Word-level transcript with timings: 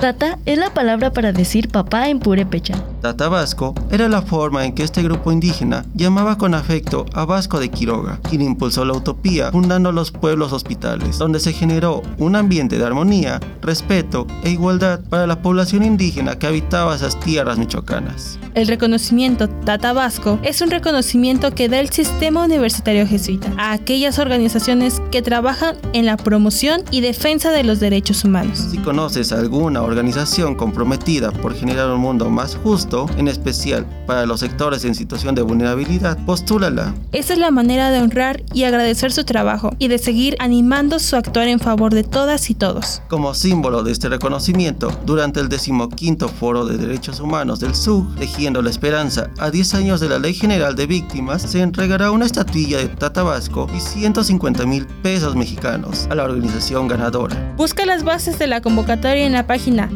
Tata 0.00 0.38
es 0.46 0.56
la 0.56 0.72
palabra 0.72 1.12
para 1.12 1.30
decir 1.32 1.68
papá 1.68 2.08
en 2.08 2.20
purépecha. 2.20 2.74
Tata 3.00 3.30
Vasco 3.30 3.74
era 3.90 4.08
la 4.08 4.20
forma 4.20 4.66
en 4.66 4.74
que 4.74 4.82
este 4.82 5.02
grupo 5.02 5.32
indígena 5.32 5.86
llamaba 5.94 6.36
con 6.36 6.54
afecto 6.54 7.06
a 7.14 7.24
Vasco 7.24 7.58
de 7.58 7.70
Quiroga, 7.70 8.20
quien 8.28 8.42
impulsó 8.42 8.84
la 8.84 8.92
utopía 8.92 9.50
fundando 9.50 9.90
los 9.90 10.10
pueblos 10.10 10.52
hospitales, 10.52 11.16
donde 11.16 11.40
se 11.40 11.54
generó 11.54 12.02
un 12.18 12.36
ambiente 12.36 12.76
de 12.76 12.84
armonía, 12.84 13.40
respeto 13.62 14.26
e 14.44 14.50
igualdad 14.50 15.00
para 15.08 15.26
la 15.26 15.40
población 15.40 15.82
indígena 15.82 16.38
que 16.38 16.46
habitaba 16.46 16.94
esas 16.94 17.18
tierras 17.20 17.56
michoacanas. 17.56 18.38
El 18.54 18.66
reconocimiento 18.66 19.48
Tata 19.48 19.92
Vasco 19.92 20.38
es 20.42 20.60
un 20.60 20.70
reconocimiento 20.70 21.54
que 21.54 21.68
da 21.68 21.80
el 21.80 21.88
sistema 21.88 22.44
universitario 22.44 23.06
jesuita 23.06 23.52
a 23.56 23.72
aquellas 23.72 24.18
organizaciones 24.18 25.00
que 25.10 25.22
trabajan 25.22 25.76
en 25.94 26.04
la 26.04 26.16
promoción 26.16 26.82
y 26.90 27.00
defensa 27.00 27.50
de 27.50 27.64
los 27.64 27.80
derechos 27.80 28.24
humanos. 28.24 28.58
Si 28.70 28.78
conoces 28.78 29.32
alguna 29.32 29.82
organización 29.82 30.54
comprometida 30.54 31.30
por 31.30 31.54
generar 31.54 31.90
un 31.90 32.00
mundo 32.00 32.28
más 32.28 32.56
justo, 32.56 32.89
en 33.16 33.28
especial 33.28 33.86
para 34.06 34.26
los 34.26 34.40
sectores 34.40 34.84
en 34.84 34.94
situación 34.94 35.34
de 35.34 35.42
vulnerabilidad, 35.42 36.18
postúlala. 36.26 36.94
Esa 37.12 37.34
es 37.34 37.38
la 37.38 37.50
manera 37.50 37.90
de 37.90 38.00
honrar 38.00 38.42
y 38.52 38.64
agradecer 38.64 39.12
su 39.12 39.24
trabajo 39.24 39.70
y 39.78 39.88
de 39.88 39.98
seguir 39.98 40.36
animando 40.40 40.98
su 40.98 41.16
actuar 41.16 41.46
en 41.48 41.60
favor 41.60 41.94
de 41.94 42.02
todas 42.02 42.50
y 42.50 42.54
todos. 42.54 43.02
Como 43.08 43.34
símbolo 43.34 43.82
de 43.82 43.92
este 43.92 44.08
reconocimiento, 44.08 44.90
durante 45.06 45.40
el 45.40 45.48
decimoquinto 45.48 46.28
Foro 46.28 46.64
de 46.64 46.78
Derechos 46.78 47.20
Humanos 47.20 47.60
del 47.60 47.74
SUG, 47.74 48.16
Tejiendo 48.16 48.62
la 48.62 48.70
Esperanza, 48.70 49.30
a 49.38 49.50
10 49.50 49.74
años 49.74 50.00
de 50.00 50.08
la 50.08 50.18
Ley 50.18 50.34
General 50.34 50.74
de 50.74 50.86
Víctimas, 50.86 51.42
se 51.42 51.62
entregará 51.62 52.10
una 52.10 52.26
estatuilla 52.26 52.78
de 52.78 52.88
Tata 52.88 53.22
Vasco 53.22 53.68
y 53.76 53.80
150 53.80 54.66
mil 54.66 54.86
pesos 55.02 55.36
mexicanos 55.36 56.08
a 56.10 56.14
la 56.16 56.24
organización 56.24 56.88
ganadora. 56.88 57.54
Busca 57.56 57.86
las 57.86 58.02
bases 58.02 58.38
de 58.38 58.48
la 58.48 58.60
convocatoria 58.60 59.26
en 59.26 59.32
la 59.32 59.46
página 59.46 59.88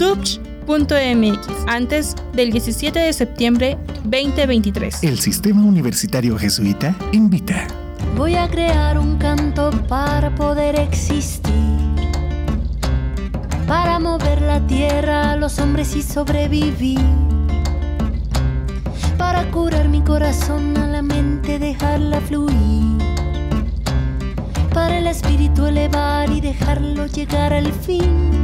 tupch.mx 0.65 1.49
antes 1.67 2.15
del 2.33 2.51
17 2.51 2.99
de 2.99 3.13
septiembre 3.13 3.79
2023. 4.05 5.03
El 5.03 5.19
Sistema 5.19 5.63
Universitario 5.63 6.39
Jesuita 6.39 6.97
invita. 7.13 7.67
Voy 8.17 8.37
a 8.37 8.49
crear 8.49 8.99
un 8.99 9.17
canto 9.19 9.71
para 9.89 10.35
poder 10.35 10.79
existir. 10.79 11.53
Para 13.67 13.99
mover 13.99 14.43
la 14.43 14.65
tierra 14.67 15.33
a 15.33 15.37
los 15.37 15.59
hombres 15.59 15.97
y 15.97 16.03
sobrevivir. 16.03 17.01
Para 19.17 19.51
curar 19.51 19.89
mi 19.89 20.03
corazón 20.03 20.77
a 20.77 20.87
la 20.87 21.03
mente, 21.03 21.59
dejarla 21.59 22.21
fluir. 22.21 22.99
Para 24.73 24.99
el 24.99 25.07
espíritu 25.07 25.67
elevar 25.67 26.31
y 26.31 26.41
dejarlo 26.41 27.07
llegar 27.07 27.53
al 27.53 27.73
fin 27.73 28.44